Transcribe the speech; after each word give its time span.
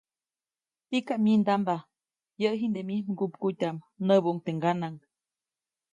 ‒Tikam 0.89 1.19
myindamba, 1.23 1.75
yäʼ 2.41 2.53
jiʼnde 2.59 2.81
mij 2.87 3.01
mgupkutyaʼm-, 3.11 3.85
näbuʼuŋ 4.07 4.37
teʼ 4.45 4.53
ŋganaʼŋ. 4.57 4.95